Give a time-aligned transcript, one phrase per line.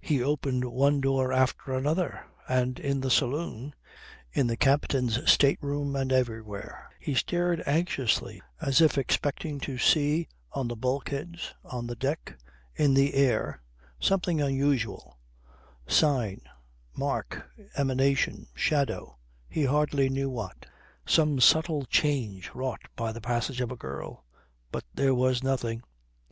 [0.00, 3.76] He opened one door after another; and, in the saloon,
[4.32, 10.26] in the captain's state room and everywhere, he stared anxiously as if expecting to see
[10.50, 12.36] on the bulkheads, on the deck,
[12.74, 13.62] in the air,
[14.00, 15.16] something unusual
[15.86, 16.40] sign,
[16.96, 19.16] mark, emanation, shadow
[19.48, 20.66] he hardly knew what
[21.06, 24.24] some subtle change wrought by the passage of a girl.
[24.72, 25.84] But there was nothing.